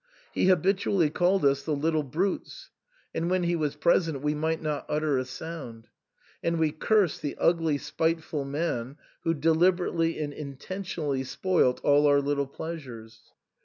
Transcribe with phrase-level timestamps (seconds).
[0.31, 4.83] He habitually called us the "little brutes;*' and when he was present we might not
[4.89, 5.89] utter a sound;
[6.41, 12.47] and we cursed the ugly spiteful man who deliberately and intentionally spoilt all our little
[12.47, 13.13] pleas ures.